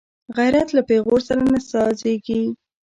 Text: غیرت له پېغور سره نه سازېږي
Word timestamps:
غیرت 0.37 0.67
له 0.75 0.81
پېغور 0.89 1.21
سره 1.27 1.41
نه 1.53 1.59
سازېږي 1.71 2.41